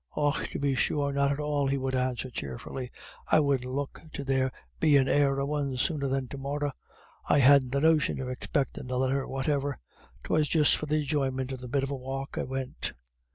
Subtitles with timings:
[0.15, 2.89] "Och tub be sure, not at all," he would answer cheerfully,
[3.27, 6.73] "I wouldn't look to there bein' e'er a one sooner than to morra.
[7.29, 9.77] I hadn't the notion of expectin' a letter whatever.
[10.23, 12.93] 'Twas just for the enjoyment of the bit of a walk I went."